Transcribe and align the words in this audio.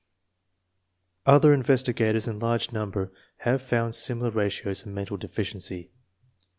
Other 1.27 1.53
investigators 1.53 2.27
in 2.27 2.39
large 2.39 2.71
number 2.71 3.11
have 3.41 3.61
found 3.61 3.93
similar 3.93 4.31
ratios 4.31 4.81
of 4.81 4.87
mental 4.87 5.15
deficiency. 5.15 5.91